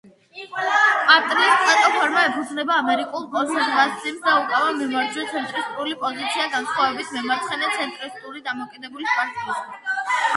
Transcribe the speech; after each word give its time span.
პარტიის 0.51 1.57
პლატფორმა 1.65 2.21
ეფუძნება 2.29 2.77
ამერიკულ 2.83 3.27
კონსერვატიზმს 3.35 4.23
და 4.29 4.33
უკავია 4.45 4.71
მემარჯვენე–ცენტრისტული 4.79 5.93
პოზიცია 6.05 6.47
განსხვავებით 6.55 7.13
მემარცხენე–ცენტრისტული 7.19 8.43
დემოკრატიული 8.49 9.11
პარტიისგან. 9.13 10.19